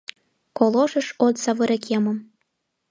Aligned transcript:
Калошыш 0.57 1.07
от 1.25 1.35
савыре 1.43 1.77
кемым. 1.85 2.17